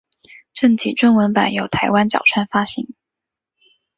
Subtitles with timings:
[0.55, 2.95] 正体中文版由台湾角川发行。